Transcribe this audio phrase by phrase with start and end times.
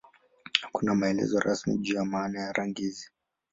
[0.61, 3.11] Hakuna maelezo rasmi juu ya maana ya rangi hizi.